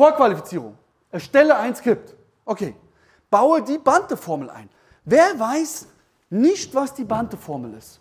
[0.00, 0.78] Vorqualifizierung.
[1.10, 2.14] Erstelle ein Skript.
[2.46, 2.74] Okay.
[3.28, 4.70] Baue die Bante-Formel ein.
[5.04, 5.88] Wer weiß
[6.30, 8.00] nicht, was die Bante-Formel ist?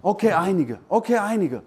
[0.00, 0.78] Okay, einige.
[0.88, 1.64] Okay, einige.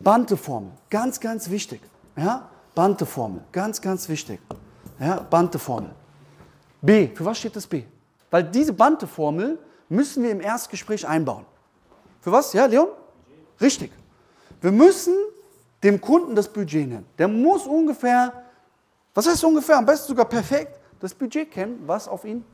[0.00, 0.72] Bante-Formel.
[0.90, 1.80] Ganz, ganz wichtig.
[2.16, 2.50] Ja?
[2.74, 3.44] Bante-Formel.
[3.52, 4.40] Ganz, ganz wichtig.
[4.98, 5.20] Ja?
[5.20, 5.92] Bante-Formel.
[6.82, 7.14] B.
[7.14, 7.84] Für was steht das B?
[8.32, 11.46] Weil diese Bante-Formel müssen wir im Erstgespräch einbauen.
[12.20, 12.52] Für was?
[12.52, 12.88] Ja, Leon?
[13.60, 13.92] Richtig.
[14.60, 15.14] Wir müssen
[15.84, 17.06] dem Kunden das Budget nennen.
[17.16, 18.42] Der muss ungefähr,
[19.16, 22.44] was heißt ungefähr, am besten sogar perfekt, das Budget kennen, was auf ihn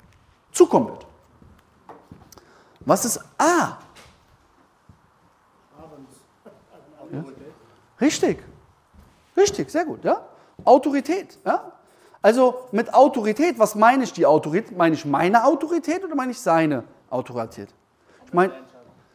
[0.53, 1.07] zukommen wird.
[2.81, 3.79] Was ist A?
[7.11, 7.25] Ja?
[8.01, 8.39] Richtig.
[9.37, 10.05] Richtig, sehr gut.
[10.05, 10.25] Ja?
[10.65, 11.37] Autorität.
[11.45, 11.73] Ja?
[12.23, 14.77] Also mit Autorität, was meine ich die Autorität?
[14.77, 17.71] Meine ich meine Autorität oder meine ich seine Autorität?
[18.25, 18.53] Ich meine,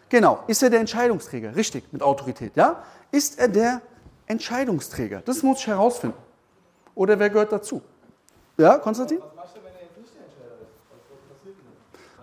[0.10, 1.56] genau, ist er der Entscheidungsträger?
[1.56, 2.58] Richtig, mit Autorität.
[2.58, 2.84] Ja?
[3.10, 3.82] Ist er der
[4.26, 5.22] Entscheidungsträger?
[5.22, 6.27] Das muss ich herausfinden.
[6.98, 7.80] Oder wer gehört dazu?
[8.58, 9.20] Ja, Konstantin?
[9.20, 10.56] Was machst du, wenn er jetzt nicht der Entscheider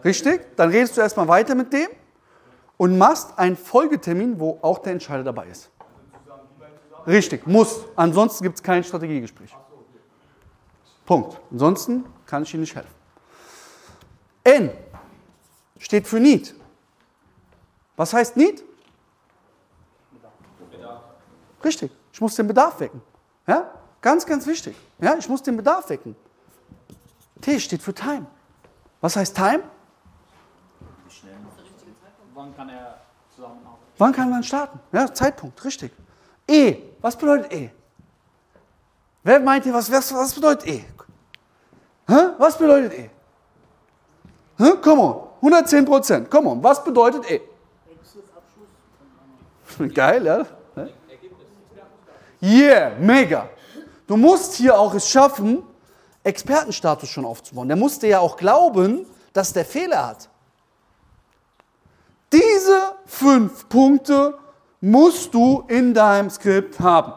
[0.00, 0.04] ist?
[0.04, 1.86] Richtig, dann redest du erstmal weiter mit dem
[2.76, 5.70] und machst einen Folgetermin, wo auch der Entscheider dabei ist.
[7.06, 7.84] Richtig, muss.
[7.94, 9.56] Ansonsten gibt es kein Strategiegespräch.
[11.06, 11.40] Punkt.
[11.52, 12.94] Ansonsten kann ich Ihnen nicht helfen.
[14.42, 14.70] N
[15.78, 16.52] steht für Need.
[17.96, 18.64] Was heißt Need?
[20.68, 21.00] Bedarf.
[21.64, 23.00] Richtig, ich muss den Bedarf wecken.
[23.46, 23.70] Ja?
[24.04, 24.76] Ganz, ganz wichtig.
[25.00, 25.16] Ja?
[25.16, 26.14] Ich muss den Bedarf wecken.
[27.40, 28.26] T steht für Time.
[29.00, 29.62] Was heißt Time?
[31.06, 31.32] Wie schnell?
[32.34, 33.00] Wann kann er
[33.34, 33.94] zusammenarbeiten?
[33.96, 34.78] Wann kann man starten?
[34.92, 35.90] Ja, Zeitpunkt, richtig.
[36.46, 37.70] E, was bedeutet E?
[39.22, 40.84] Wer meint ihr, was, was, was bedeutet E?
[42.06, 42.20] Hä?
[42.36, 43.10] Was bedeutet E?
[44.58, 44.72] Hä?
[44.82, 46.30] Come on, 110 Prozent.
[46.30, 47.40] Come on, was bedeutet E?
[49.94, 50.46] Geil, ja?
[52.42, 53.48] Yeah, mega.
[54.06, 55.62] Du musst hier auch es schaffen,
[56.22, 57.68] Expertenstatus schon aufzubauen.
[57.68, 60.28] Der musste ja auch glauben, dass der Fehler hat.
[62.32, 64.38] Diese fünf Punkte
[64.80, 67.12] musst du in deinem Skript haben.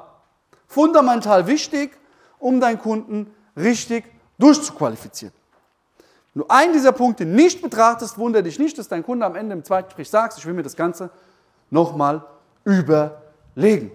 [0.67, 1.97] Fundamental wichtig,
[2.39, 4.05] um deinen Kunden richtig
[4.37, 5.33] durchzuqualifizieren.
[6.33, 9.55] Wenn du einen dieser Punkte nicht betrachtest, wundere dich nicht, dass dein Kunde am Ende
[9.55, 11.09] im Zweitgespräch sagt, ich will mir das Ganze
[11.71, 12.23] nochmal
[12.63, 13.91] überlegen.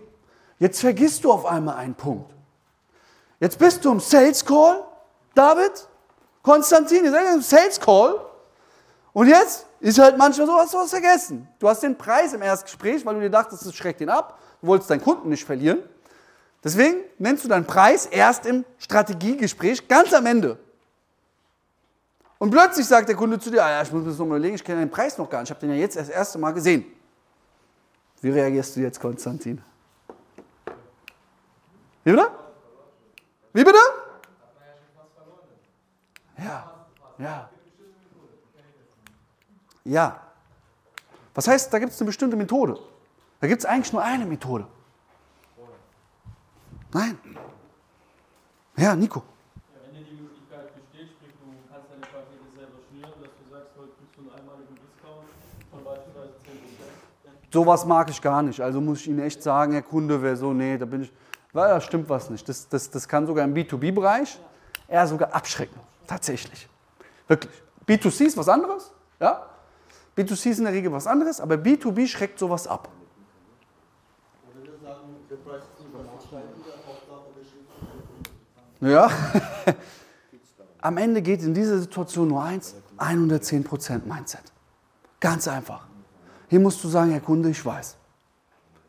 [0.58, 2.32] Jetzt vergisst du auf einmal einen Punkt.
[3.42, 4.84] Jetzt bist du im Sales Call
[5.34, 5.72] David,
[6.42, 8.20] Konstantin, ihr seid im Sales Call.
[9.12, 11.48] Und jetzt ist halt manchmal so, hast du was vergessen.
[11.58, 14.38] Du hast den Preis im Erstgespräch, weil du dir dachtest, das schreckt ihn ab.
[14.60, 15.80] Du wolltest deinen Kunden nicht verlieren.
[16.62, 20.56] Deswegen nennst du deinen Preis erst im Strategiegespräch, ganz am Ende.
[22.38, 24.54] Und plötzlich sagt der Kunde zu dir, ah ja, ich muss mir das nochmal überlegen,
[24.54, 26.52] ich kenne den Preis noch gar nicht, ich habe den ja jetzt das erste Mal
[26.52, 26.84] gesehen.
[28.20, 29.60] Wie reagierst du jetzt, Konstantin?
[32.04, 32.30] Bitte?
[33.52, 33.78] Wie bitte?
[36.38, 36.86] Ja,
[37.18, 37.50] ja.
[39.84, 40.20] Ja.
[41.34, 42.78] Was heißt, da gibt es eine bestimmte Methode?
[43.40, 44.66] Da gibt es eigentlich nur eine Methode.
[46.92, 47.18] Nein.
[48.76, 49.20] Ja, Nico.
[49.20, 53.50] Ja, wenn dir die Möglichkeit besteht, sprich, du kannst deine Pakete selber schnüren, dass du
[53.50, 55.28] sagst, heute kriegst du einen einmaligen Discount
[55.70, 56.32] von beispielsweise
[57.48, 57.52] 10%.
[57.52, 58.60] Sowas mag ich gar nicht.
[58.60, 61.12] Also muss ich Ihnen echt sagen, Herr Kunde wäre so, nee, da bin ich,
[61.52, 62.48] weil da stimmt was nicht.
[62.48, 64.38] Das, das, das kann sogar im B2B-Bereich
[64.88, 65.78] eher sogar abschrecken.
[66.06, 66.68] Tatsächlich.
[67.28, 67.52] Wirklich.
[67.86, 69.46] B2C ist was anderes, ja?
[70.16, 72.88] B2C ist in der Regel was anderes, aber B2B schreckt sowas ab.
[78.80, 79.10] Ja.
[80.80, 84.42] Am Ende geht in dieser Situation nur eins, 110% Mindset.
[85.20, 85.86] Ganz einfach.
[86.48, 87.96] Hier musst du sagen, Herr Kunde, ich weiß.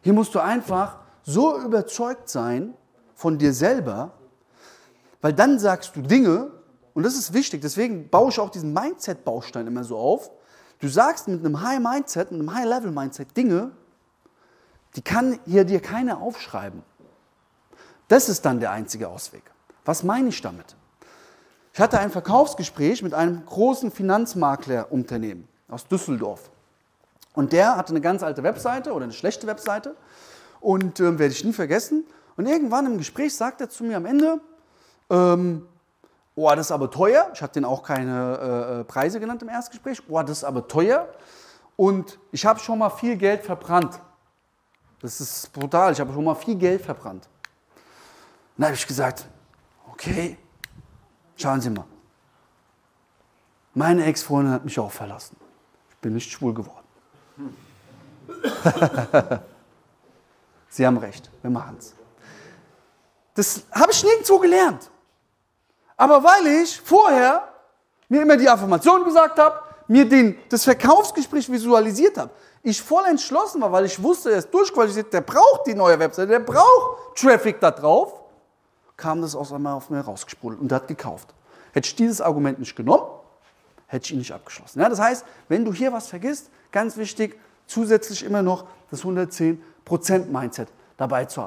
[0.02, 2.74] Hier musst du einfach so überzeugt sein
[3.16, 4.12] von dir selber,
[5.22, 6.52] weil dann sagst du Dinge,
[6.94, 10.30] und das ist wichtig, deswegen baue ich auch diesen Mindset-Baustein immer so auf.
[10.80, 13.72] Du sagst mit einem High-Mindset, mit einem High-Level-Mindset Dinge,
[14.96, 16.84] die kann hier dir keiner aufschreiben.
[18.10, 19.44] Das ist dann der einzige Ausweg.
[19.86, 20.76] Was meine ich damit?
[21.74, 26.52] Ich hatte ein Verkaufsgespräch mit einem großen Finanzmaklerunternehmen aus Düsseldorf.
[27.34, 29.96] Und der hatte eine ganz alte Webseite oder eine schlechte Webseite
[30.64, 32.06] und äh, werde ich nie vergessen.
[32.36, 34.40] Und irgendwann im Gespräch sagt er zu mir am Ende,
[35.10, 35.68] ähm,
[36.36, 37.30] oh, das ist aber teuer.
[37.34, 40.02] Ich habe denen auch keine äh, äh, Preise genannt im Erstgespräch.
[40.08, 41.08] Oh, das ist aber teuer.
[41.76, 44.00] Und ich habe schon mal viel Geld verbrannt.
[45.02, 45.92] Das ist brutal.
[45.92, 47.28] Ich habe schon mal viel Geld verbrannt.
[48.58, 49.26] dann habe ich gesagt,
[49.92, 50.38] okay,
[51.36, 51.86] schauen Sie mal.
[53.74, 55.36] Meine Ex-Freundin hat mich auch verlassen.
[55.90, 56.88] Ich bin nicht schwul geworden.
[60.74, 61.94] Sie haben recht, wir machen es.
[63.36, 64.90] Das habe ich nirgendwo gelernt.
[65.96, 67.48] Aber weil ich vorher
[68.10, 72.32] mir immer die Affirmation gesagt habe, mir den, das Verkaufsgespräch visualisiert habe,
[72.64, 76.30] ich voll entschlossen war, weil ich wusste, er ist durchqualifiziert, der braucht die neue Webseite,
[76.30, 78.24] der braucht Traffic da drauf,
[78.98, 81.36] kam das aus einmal auf mir rausgesprudelt und hat gekauft.
[81.72, 83.06] Hätte ich dieses Argument nicht genommen,
[83.86, 84.80] hätte ich ihn nicht abgeschlossen.
[84.80, 89.58] Ja, das heißt, wenn du hier was vergisst, ganz wichtig, zusätzlich immer noch das 110%
[90.32, 91.42] Mindset dabei zu haben.